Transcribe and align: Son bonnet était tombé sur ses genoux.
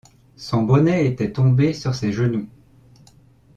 Son 0.35 0.63
bonnet 0.63 1.05
était 1.05 1.31
tombé 1.31 1.73
sur 1.75 1.93
ses 1.93 2.11
genoux. 2.11 2.49